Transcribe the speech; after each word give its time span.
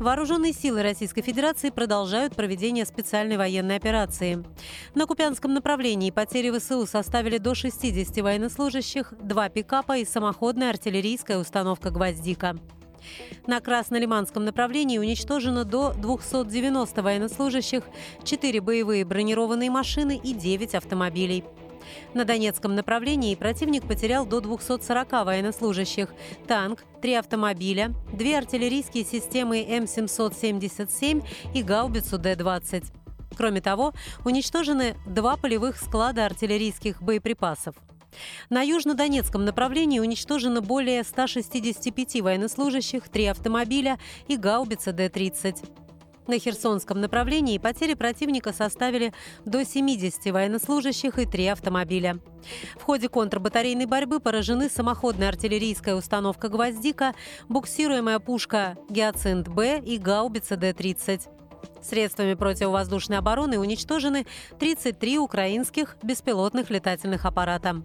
Вооруженные 0.00 0.52
силы 0.52 0.82
Российской 0.82 1.22
Федерации 1.22 1.70
продолжают 1.70 2.34
проведение 2.34 2.84
специальной 2.84 3.36
военной 3.36 3.76
операции. 3.76 4.44
На 4.94 5.06
Купянском 5.06 5.54
направлении 5.54 6.10
потери 6.10 6.50
ВСУ 6.50 6.84
составили 6.86 7.38
до 7.38 7.54
60 7.54 8.16
военнослужащих, 8.18 9.14
два 9.20 9.48
пикапа 9.48 9.98
и 9.98 10.04
самоходная 10.04 10.70
артиллерийская 10.70 11.38
установка 11.38 11.90
«Гвоздика». 11.90 12.56
На 13.46 13.60
Краснолиманском 13.60 14.44
направлении 14.44 14.98
уничтожено 14.98 15.64
до 15.64 15.92
290 15.92 17.02
военнослужащих, 17.02 17.84
4 18.24 18.60
боевые 18.60 19.04
бронированные 19.04 19.70
машины 19.70 20.18
и 20.22 20.32
9 20.32 20.74
автомобилей. 20.74 21.44
На 22.14 22.24
Донецком 22.24 22.74
направлении 22.74 23.34
противник 23.34 23.86
потерял 23.86 24.26
до 24.26 24.40
240 24.40 25.12
военнослужащих, 25.24 26.08
танк, 26.46 26.84
три 27.02 27.14
автомобиля, 27.14 27.94
две 28.12 28.38
артиллерийские 28.38 29.04
системы 29.04 29.62
М777 29.62 31.24
и 31.54 31.62
гаубицу 31.62 32.18
Д-20. 32.18 32.84
Кроме 33.36 33.60
того, 33.60 33.92
уничтожены 34.24 34.96
два 35.06 35.36
полевых 35.36 35.76
склада 35.76 36.26
артиллерийских 36.26 37.02
боеприпасов. 37.02 37.74
На 38.48 38.62
южнодонецком 38.62 39.44
направлении 39.44 39.98
уничтожено 39.98 40.60
более 40.60 41.02
165 41.02 42.20
военнослужащих, 42.20 43.08
три 43.08 43.26
автомобиля 43.26 43.98
и 44.28 44.36
гаубица 44.36 44.92
Д-30. 44.92 45.68
На 46.26 46.38
Херсонском 46.38 47.00
направлении 47.00 47.58
потери 47.58 47.94
противника 47.94 48.52
составили 48.52 49.12
до 49.44 49.64
70 49.64 50.32
военнослужащих 50.32 51.18
и 51.18 51.26
три 51.26 51.46
автомобиля. 51.46 52.18
В 52.76 52.82
ходе 52.82 53.08
контрбатарейной 53.08 53.86
борьбы 53.86 54.20
поражены 54.20 54.70
самоходная 54.70 55.28
артиллерийская 55.28 55.94
установка 55.94 56.48
«Гвоздика», 56.48 57.14
буксируемая 57.48 58.18
пушка 58.20 58.76
«Гиацинт-Б» 58.88 59.82
и 59.84 59.98
гаубица 59.98 60.56
Д-30. 60.56 61.28
Средствами 61.82 62.34
противовоздушной 62.34 63.18
обороны 63.18 63.58
уничтожены 63.58 64.26
33 64.58 65.18
украинских 65.18 65.96
беспилотных 66.02 66.70
летательных 66.70 67.26
аппарата. 67.26 67.82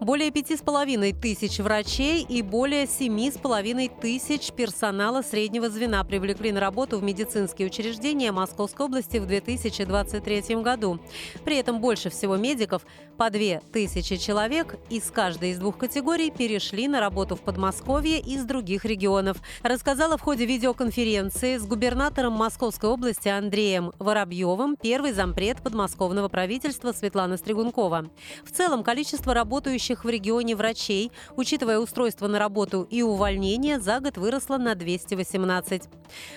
Более 0.00 0.30
пяти 0.30 0.58
с 0.58 0.60
половиной 0.60 1.14
тысяч 1.14 1.58
врачей 1.58 2.22
и 2.22 2.42
более 2.42 2.86
семи 2.86 3.30
с 3.30 3.38
половиной 3.38 3.88
тысяч 3.88 4.52
персонала 4.52 5.22
среднего 5.22 5.70
звена 5.70 6.04
привлекли 6.04 6.52
на 6.52 6.60
работу 6.60 6.98
в 6.98 7.02
медицинские 7.02 7.68
учреждения 7.68 8.30
Московской 8.30 8.84
области 8.84 9.16
в 9.16 9.26
2023 9.26 10.56
году. 10.56 11.00
При 11.46 11.56
этом 11.56 11.80
больше 11.80 12.10
всего 12.10 12.36
медиков, 12.36 12.82
по 13.16 13.30
две 13.30 13.62
тысячи 13.72 14.16
человек, 14.18 14.76
из 14.90 15.10
каждой 15.10 15.52
из 15.52 15.58
двух 15.58 15.78
категорий 15.78 16.30
перешли 16.30 16.88
на 16.88 17.00
работу 17.00 17.34
в 17.34 17.40
Подмосковье 17.40 18.20
из 18.20 18.44
других 18.44 18.84
регионов. 18.84 19.38
Рассказала 19.62 20.18
в 20.18 20.20
ходе 20.20 20.44
видеоконференции 20.44 21.56
с 21.56 21.66
губернатором 21.66 22.34
Московской 22.34 22.90
области 22.90 23.28
Андреем 23.28 23.92
Воробьевым 23.98 24.76
первый 24.76 25.12
зампред 25.12 25.62
подмосковного 25.62 26.28
правительства 26.28 26.92
Светлана 26.92 27.38
Стригункова. 27.38 28.10
В 28.44 28.52
целом 28.52 28.84
количество 28.84 29.32
работающих 29.32 29.85
работающих 29.86 30.04
в 30.04 30.08
регионе 30.08 30.56
врачей, 30.56 31.12
учитывая 31.36 31.78
устройство 31.78 32.26
на 32.26 32.38
работу 32.38 32.86
и 32.90 33.02
увольнение, 33.02 33.78
за 33.80 34.00
год 34.00 34.16
выросло 34.16 34.58
на 34.58 34.74
218. 34.74 35.82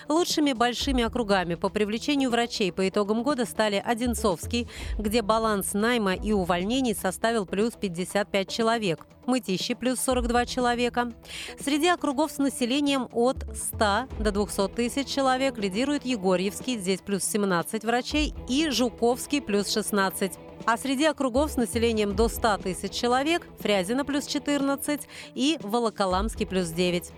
Лучшими 0.07 0.53
большими 0.53 1.03
округами 1.03 1.55
по 1.55 1.69
привлечению 1.69 2.29
врачей 2.29 2.71
по 2.71 2.87
итогам 2.87 3.23
года 3.23 3.45
стали 3.45 3.81
Одинцовский, 3.83 4.67
где 4.97 5.21
баланс 5.21 5.73
найма 5.73 6.13
и 6.13 6.31
увольнений 6.31 6.93
составил 6.93 7.45
плюс 7.45 7.73
55 7.73 8.49
человек, 8.49 9.05
Мытищи 9.25 9.75
плюс 9.75 9.99
42 9.99 10.45
человека. 10.45 11.11
Среди 11.59 11.87
округов 11.87 12.31
с 12.31 12.39
населением 12.39 13.07
от 13.11 13.45
100 13.55 14.07
до 14.19 14.31
200 14.31 14.67
тысяч 14.69 15.07
человек 15.07 15.57
лидирует 15.57 16.05
Егорьевский, 16.05 16.77
здесь 16.77 17.01
плюс 17.01 17.23
17 17.23 17.83
врачей, 17.83 18.33
и 18.47 18.69
Жуковский 18.69 19.41
плюс 19.41 19.71
16. 19.71 20.48
А 20.65 20.77
среди 20.77 21.05
округов 21.05 21.51
с 21.51 21.57
населением 21.57 22.15
до 22.15 22.29
100 22.29 22.57
тысяч 22.57 22.91
человек– 22.91 23.47
Фрязино 23.59 24.05
плюс 24.05 24.25
14 24.27 25.01
и 25.35 25.57
Волоколамский 25.61 26.45
плюс 26.45 26.69
9. 26.69 27.11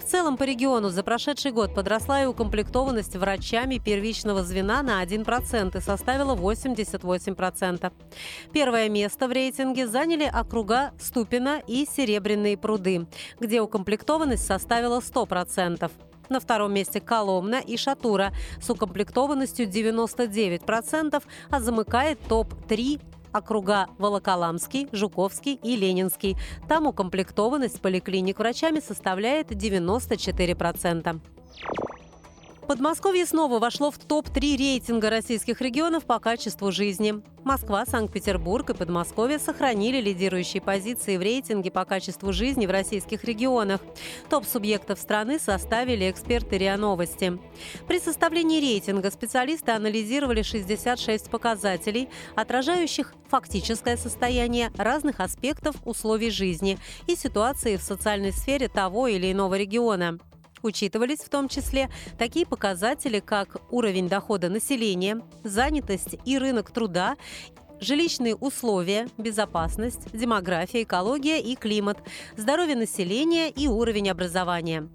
В 0.00 0.04
целом 0.04 0.36
по 0.36 0.44
региону 0.44 0.88
за 0.88 1.02
прошедший 1.02 1.52
год 1.52 1.74
подросла 1.74 2.22
и 2.22 2.26
укомплектованность 2.26 3.16
врачами 3.16 3.78
первичного 3.78 4.42
звена 4.42 4.82
на 4.82 5.02
1% 5.04 5.76
и 5.76 5.80
составила 5.80 6.34
88%. 6.34 7.92
Первое 8.52 8.88
место 8.88 9.28
в 9.28 9.32
рейтинге 9.32 9.86
заняли 9.86 10.24
округа 10.24 10.92
Ступина 10.98 11.60
и 11.66 11.86
Серебряные 11.86 12.56
пруды, 12.56 13.06
где 13.40 13.60
укомплектованность 13.60 14.46
составила 14.46 15.00
100%. 15.00 15.90
На 16.28 16.40
втором 16.40 16.72
месте 16.72 17.00
Коломна 17.00 17.60
и 17.60 17.76
Шатура 17.76 18.32
с 18.60 18.68
укомплектованностью 18.70 19.66
99%, 19.66 21.22
а 21.50 21.60
замыкает 21.60 22.18
топ-3 22.28 23.00
округа 23.32 23.88
Волоколамский, 23.98 24.88
Жуковский 24.92 25.58
и 25.62 25.76
Ленинский. 25.76 26.36
Там 26.68 26.86
укомплектованность 26.86 27.80
поликлиник 27.80 28.38
врачами 28.38 28.80
составляет 28.80 29.50
94%. 29.50 31.20
Подмосковье 32.66 33.26
снова 33.26 33.60
вошло 33.60 33.92
в 33.92 33.98
топ-3 33.98 34.56
рейтинга 34.56 35.08
российских 35.08 35.60
регионов 35.60 36.04
по 36.04 36.18
качеству 36.18 36.72
жизни. 36.72 37.22
Москва, 37.44 37.86
Санкт-Петербург 37.86 38.68
и 38.70 38.74
Подмосковье 38.74 39.38
сохранили 39.38 40.00
лидирующие 40.00 40.60
позиции 40.60 41.16
в 41.16 41.20
рейтинге 41.20 41.70
по 41.70 41.84
качеству 41.84 42.32
жизни 42.32 42.66
в 42.66 42.72
российских 42.72 43.22
регионах. 43.22 43.80
Топ-субъектов 44.28 44.98
страны 44.98 45.38
составили 45.38 46.10
эксперты 46.10 46.58
РИА 46.58 46.76
Новости. 46.76 47.38
При 47.86 48.00
составлении 48.00 48.60
рейтинга 48.60 49.12
специалисты 49.12 49.70
анализировали 49.70 50.42
66 50.42 51.30
показателей, 51.30 52.08
отражающих 52.34 53.14
фактическое 53.28 53.96
состояние 53.96 54.72
разных 54.76 55.20
аспектов 55.20 55.76
условий 55.84 56.30
жизни 56.30 56.78
и 57.06 57.14
ситуации 57.14 57.76
в 57.76 57.82
социальной 57.82 58.32
сфере 58.32 58.66
того 58.66 59.06
или 59.06 59.30
иного 59.30 59.56
региона. 59.56 60.18
Учитывались 60.66 61.20
в 61.20 61.28
том 61.28 61.48
числе 61.48 61.88
такие 62.18 62.44
показатели, 62.44 63.20
как 63.20 63.58
уровень 63.70 64.08
дохода 64.08 64.48
населения, 64.48 65.22
занятость 65.44 66.16
и 66.24 66.38
рынок 66.38 66.72
труда, 66.72 67.16
жилищные 67.78 68.34
условия, 68.34 69.06
безопасность, 69.16 70.10
демография, 70.12 70.82
экология 70.82 71.40
и 71.40 71.54
климат, 71.54 71.98
здоровье 72.36 72.74
населения 72.74 73.48
и 73.48 73.68
уровень 73.68 74.10
образования. 74.10 74.88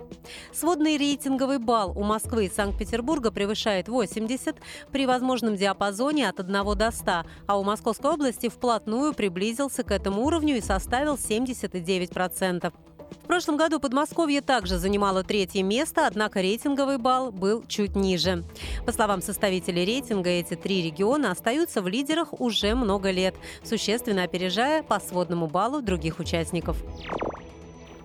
Сводный 0.54 0.98
рейтинговый 0.98 1.58
балл 1.60 1.98
у 1.98 2.04
Москвы 2.04 2.48
и 2.48 2.50
Санкт-Петербурга 2.50 3.32
превышает 3.32 3.88
80 3.88 4.58
при 4.92 5.06
возможном 5.06 5.56
диапазоне 5.56 6.28
от 6.28 6.42
1 6.42 6.78
до 6.78 6.92
100, 6.92 7.12
а 7.48 7.58
у 7.58 7.64
Московской 7.64 8.12
области 8.12 8.50
вплотную 8.50 9.14
приблизился 9.14 9.84
к 9.84 9.92
этому 9.92 10.26
уровню 10.26 10.58
и 10.58 10.62
составил 10.62 11.16
79%. 11.16 12.74
В 13.12 13.28
прошлом 13.28 13.58
году 13.58 13.80
Подмосковье 13.80 14.42
также 14.42 14.78
занимало 14.78 15.24
третье 15.24 15.64
место, 15.64 16.06
однако 16.08 16.42
рейтинговый 16.42 16.98
балл 16.98 17.32
был 17.32 17.64
чуть 17.68 17.96
ниже. 17.96 18.44
По 18.86 18.92
словам 18.92 19.22
составителей 19.22 19.86
рейтинга, 19.86 20.30
эти 20.30 20.56
три 20.56 20.82
региона 20.82 21.32
остаются 21.32 21.82
в 21.82 21.88
лидерах 21.88 22.40
уже 22.40 22.76
много 22.76 23.12
лет, 23.12 23.36
существенно 23.64 24.24
опережая 24.24 24.84
по 24.84 25.00
сводному 25.00 25.48
баллу 25.48 25.82
других 25.82 26.20
участников. 26.20 26.78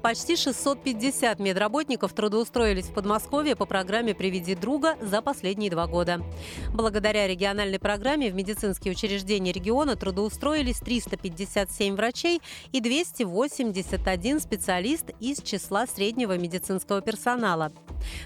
Почти 0.07 0.37
650 0.37 1.41
медработников 1.41 2.13
трудоустроились 2.13 2.85
в 2.85 2.95
Подмосковье 2.95 3.57
по 3.57 3.67
программе 3.67 4.15
«Приведи 4.15 4.55
друга» 4.55 4.95
за 5.03 5.21
последние 5.21 5.69
два 5.69 5.89
года. 5.89 6.23
Благодаря 6.73 7.27
региональной 7.27 7.81
программе 7.81 8.31
в 8.31 8.35
медицинские 8.37 8.93
учреждения 8.93 9.51
региона 9.51 9.97
трудоустроились 9.97 10.79
357 10.79 11.97
врачей 11.97 12.41
и 12.71 12.81
281 12.81 14.39
специалист 14.39 15.11
из 15.19 15.43
числа 15.43 15.89
среднего 15.89 16.39
медицинского 16.39 17.01
персонала. 17.01 17.73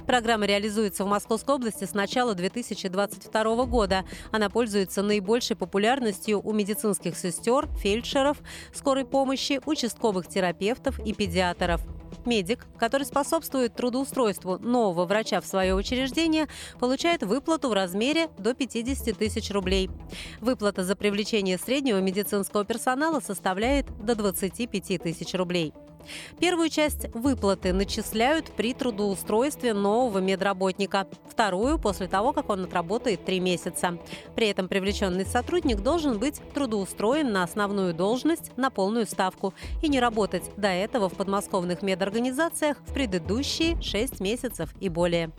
Программа 0.06 0.44
реализуется 0.44 1.06
в 1.06 1.08
Московской 1.08 1.54
области 1.54 1.84
с 1.84 1.94
начала 1.94 2.34
2022 2.34 3.64
года. 3.64 4.04
Она 4.32 4.50
пользуется 4.50 5.00
наибольшей 5.00 5.56
популярностью 5.56 6.46
у 6.46 6.52
медицинских 6.52 7.16
сестер, 7.16 7.68
фельдшеров, 7.78 8.36
скорой 8.74 9.06
помощи, 9.06 9.62
участковых 9.64 10.28
терапевтов 10.28 10.98
и 10.98 11.14
педиатров 11.14 11.69
пенсионеров. 11.70 11.80
Медик, 12.26 12.66
который 12.78 13.04
способствует 13.04 13.74
трудоустройству 13.74 14.58
нового 14.58 15.06
врача 15.06 15.40
в 15.40 15.46
свое 15.46 15.74
учреждение, 15.74 16.48
получает 16.78 17.22
выплату 17.22 17.70
в 17.70 17.72
размере 17.72 18.28
до 18.36 18.52
50 18.52 19.16
тысяч 19.16 19.50
рублей. 19.50 19.88
Выплата 20.40 20.84
за 20.84 20.96
привлечение 20.96 21.56
среднего 21.56 21.98
медицинского 21.98 22.64
персонала 22.64 23.20
составляет 23.20 23.86
до 24.04 24.14
25 24.14 25.02
тысяч 25.02 25.32
рублей. 25.34 25.72
Первую 26.38 26.68
часть 26.68 27.14
выплаты 27.14 27.72
начисляют 27.72 28.50
при 28.52 28.74
трудоустройстве 28.74 29.74
нового 29.74 30.18
медработника, 30.18 31.06
вторую– 31.28 31.78
после 31.80 32.08
того, 32.08 32.32
как 32.32 32.48
он 32.50 32.64
отработает 32.64 33.24
три 33.24 33.40
месяца. 33.40 33.98
При 34.34 34.48
этом 34.48 34.68
привлеченный 34.68 35.26
сотрудник 35.26 35.80
должен 35.80 36.18
быть 36.18 36.40
трудоустроен 36.54 37.32
на 37.32 37.42
основную 37.42 37.94
должность 37.94 38.56
на 38.56 38.70
полную 38.70 39.06
ставку 39.06 39.54
и 39.82 39.88
не 39.88 40.00
работать 40.00 40.44
до 40.56 40.68
этого 40.68 41.08
в 41.08 41.14
подмосковных 41.14 41.82
медорганизациях 41.82 42.76
в 42.86 42.92
предыдущие 42.92 43.80
шесть 43.80 44.20
месяцев 44.20 44.74
и 44.80 44.88
более. 44.88 45.30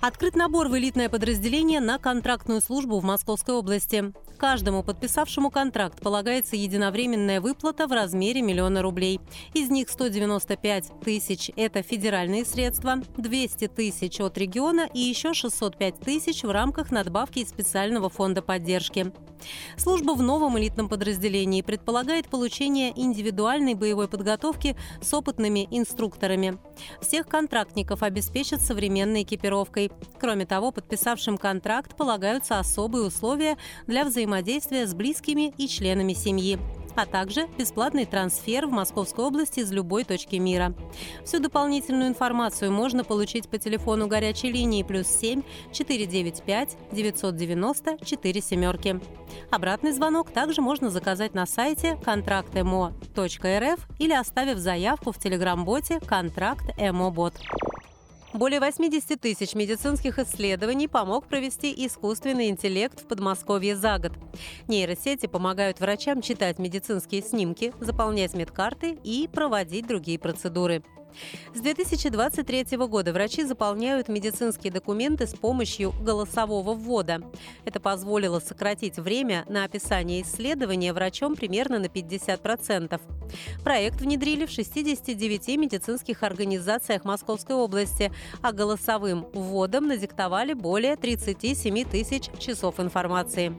Открыт 0.00 0.36
набор 0.36 0.68
в 0.68 0.78
элитное 0.78 1.08
подразделение 1.08 1.80
на 1.80 1.98
контрактную 1.98 2.60
службу 2.60 3.00
в 3.00 3.04
Московской 3.04 3.56
области. 3.56 4.12
Каждому 4.36 4.84
подписавшему 4.84 5.50
контракт 5.50 6.00
полагается 6.00 6.54
единовременная 6.54 7.40
выплата 7.40 7.88
в 7.88 7.92
размере 7.92 8.40
миллиона 8.40 8.82
рублей. 8.82 9.18
Из 9.54 9.68
них 9.68 9.88
195 9.88 11.00
тысяч– 11.04 11.50
это 11.56 11.82
федеральные 11.82 12.44
средства, 12.44 13.02
200 13.16 13.66
тысяч 13.66 14.20
от 14.20 14.38
региона 14.38 14.88
и 14.94 15.00
еще 15.00 15.34
605 15.34 15.98
тысяч 15.98 16.44
в 16.44 16.50
рамках 16.52 16.92
надбавки 16.92 17.40
из 17.40 17.48
специального 17.48 18.08
фонда 18.08 18.40
поддержки. 18.40 19.12
Служба 19.76 20.12
в 20.12 20.22
новом 20.22 20.58
элитном 20.58 20.88
подразделении 20.88 21.62
предполагает 21.62 22.28
получение 22.28 22.92
индивидуальной 22.94 23.74
боевой 23.74 24.08
подготовки 24.08 24.76
с 25.00 25.12
опытными 25.14 25.66
инструкторами. 25.70 26.58
Всех 27.00 27.26
контрактников 27.28 28.02
обеспечат 28.02 28.60
современной 28.60 29.22
экипировкой. 29.22 29.87
Кроме 30.20 30.46
того, 30.46 30.72
подписавшим 30.72 31.38
контракт 31.38 31.96
полагаются 31.96 32.58
особые 32.58 33.04
условия 33.04 33.56
для 33.86 34.04
взаимодействия 34.04 34.86
с 34.86 34.94
близкими 34.94 35.52
и 35.56 35.68
членами 35.68 36.12
семьи 36.12 36.58
а 36.98 37.06
также 37.06 37.46
бесплатный 37.56 38.06
трансфер 38.06 38.66
в 38.66 38.72
Московской 38.72 39.24
области 39.24 39.60
из 39.60 39.70
любой 39.70 40.02
точки 40.02 40.34
мира. 40.36 40.74
Всю 41.24 41.38
дополнительную 41.38 42.08
информацию 42.08 42.72
можно 42.72 43.04
получить 43.04 43.48
по 43.48 43.56
телефону 43.58 44.08
горячей 44.08 44.50
линии 44.50 44.82
плюс 44.82 45.06
7 45.06 45.42
495 45.72 46.76
990 46.90 47.98
4 48.04 48.40
семерки. 48.40 49.00
Обратный 49.50 49.92
звонок 49.92 50.30
также 50.30 50.60
можно 50.60 50.90
заказать 50.90 51.34
на 51.34 51.46
сайте 51.46 51.96
контрактмо.рф 52.04 53.88
или 53.98 54.12
оставив 54.12 54.58
заявку 54.58 55.12
в 55.12 55.18
телеграм-боте 55.18 56.00
«Контракт 56.00 56.64
ЭМО-бот». 56.78 57.34
Более 58.34 58.60
80 58.60 59.18
тысяч 59.18 59.54
медицинских 59.54 60.18
исследований 60.18 60.86
помог 60.86 61.26
провести 61.26 61.72
искусственный 61.86 62.48
интеллект 62.50 63.00
в 63.00 63.06
Подмосковье 63.06 63.74
за 63.74 63.98
год. 63.98 64.12
Нейросети 64.68 65.26
помогают 65.26 65.80
врачам 65.80 66.20
читать 66.20 66.58
медицинские 66.58 67.22
снимки, 67.22 67.72
заполнять 67.80 68.34
медкарты 68.34 68.98
и 69.02 69.28
проводить 69.32 69.86
другие 69.86 70.18
процедуры. 70.18 70.82
С 71.54 71.60
2023 71.60 72.76
года 72.86 73.12
врачи 73.12 73.44
заполняют 73.44 74.08
медицинские 74.08 74.72
документы 74.72 75.26
с 75.26 75.34
помощью 75.34 75.92
голосового 76.00 76.74
ввода. 76.74 77.22
Это 77.64 77.80
позволило 77.80 78.40
сократить 78.40 78.98
время 78.98 79.44
на 79.48 79.64
описание 79.64 80.22
исследования 80.22 80.92
врачом 80.92 81.34
примерно 81.34 81.78
на 81.78 81.86
50%. 81.86 83.00
Проект 83.64 84.00
внедрили 84.00 84.46
в 84.46 84.50
69 84.50 85.48
медицинских 85.56 86.22
организациях 86.22 87.04
Московской 87.04 87.56
области, 87.56 88.12
а 88.42 88.52
голосовым 88.52 89.26
вводом 89.32 89.88
надиктовали 89.88 90.52
более 90.52 90.96
37 90.96 91.84
тысяч 91.84 92.30
часов 92.38 92.80
информации. 92.80 93.56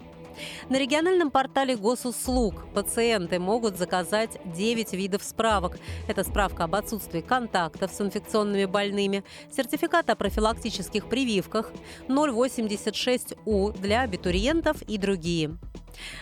На 0.70 0.78
региональном 0.78 1.32
портале 1.32 1.76
госуслуг 1.76 2.72
пациенты 2.74 3.40
могут 3.40 3.78
заказать 3.78 4.40
9 4.46 4.94
видов 4.94 5.24
справок. 5.24 5.78
Это 6.08 6.24
справка 6.24 6.66
об 6.66 6.76
отсутствии 6.76 7.22
контактов 7.22 7.92
с 7.92 8.02
инфекционными 8.02 8.66
больными, 8.66 9.24
сертификат 9.52 10.10
о 10.10 10.16
профилактических 10.16 11.08
прививках, 11.10 11.72
086У 12.08 13.78
для 13.80 14.02
абитуриентов 14.02 14.82
и 14.84 14.98
другие. 14.98 15.58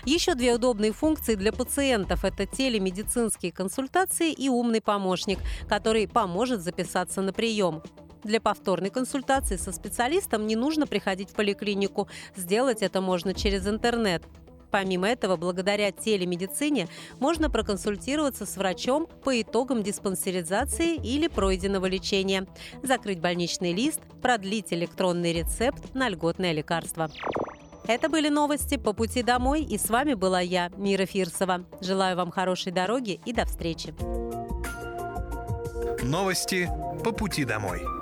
Еще 0.06 0.36
две 0.36 0.56
удобные 0.56 0.92
функции 0.92 1.36
для 1.36 1.52
пациентов– 1.52 2.24
это 2.25 2.46
телемедицинские 2.46 3.52
консультации 3.52 4.31
и 4.31 4.50
умный 4.50 4.81
помощник, 4.81 5.40
который 5.68 6.08
поможет 6.08 6.62
записаться 6.62 7.22
на 7.22 7.34
прием. 7.34 7.84
Для 8.27 8.41
повторной 8.41 8.89
консультации 8.89 9.56
со 9.56 9.71
специалистом 9.71 10.47
не 10.47 10.57
нужно 10.57 10.85
приходить 10.85 11.29
в 11.29 11.33
поликлинику. 11.33 12.09
Сделать 12.35 12.81
это 12.81 13.00
можно 13.00 13.33
через 13.33 13.65
интернет. 13.65 14.21
Помимо 14.69 15.07
этого, 15.07 15.38
благодаря 15.38 15.94
телемедицине 15.94 16.89
можно 17.21 17.50
проконсультироваться 17.50 18.45
с 18.45 18.57
врачом 18.57 19.07
по 19.24 19.41
итогам 19.41 19.81
диспансеризации 19.81 20.95
или 20.95 21.29
пройденного 21.29 21.85
лечения, 21.85 22.45
закрыть 22.83 23.21
больничный 23.21 23.71
лист, 23.71 24.01
продлить 24.21 24.74
электронный 24.74 25.31
рецепт 25.31 25.95
на 25.95 26.09
льготное 26.09 26.51
лекарство. 26.51 27.09
Это 27.88 28.09
были 28.09 28.27
новости 28.27 28.75
по 28.75 28.91
пути 28.91 29.24
домой, 29.24 29.63
и 29.63 29.77
с 29.77 29.89
вами 29.89 30.15
была 30.15 30.41
я, 30.41 30.69
Мира 30.75 31.06
Фирсова. 31.06 31.63
Желаю 31.79 32.18
вам 32.18 32.31
хорошей 32.31 32.74
дороги 32.74 33.21
и 33.24 33.31
до 33.31 33.45
встречи. 33.45 33.95
Новости 36.03 36.69
по 37.06 37.13
пути 37.13 37.45
домой. 37.45 37.97